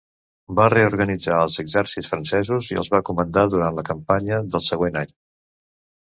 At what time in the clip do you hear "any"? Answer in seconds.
5.03-5.13